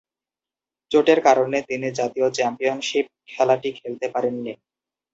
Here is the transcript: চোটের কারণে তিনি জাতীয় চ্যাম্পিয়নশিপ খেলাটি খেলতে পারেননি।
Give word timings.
চোটের 0.91 1.19
কারণে 1.23 1.57
তিনি 1.69 1.87
জাতীয় 1.99 2.27
চ্যাম্পিয়নশিপ 2.31 3.05
খেলাটি 3.27 3.69
খেলতে 3.79 4.07
পারেননি। 4.13 4.53